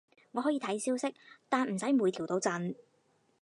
[0.31, 1.13] 我可以睇消息，
[1.47, 2.73] 但唔使每條都震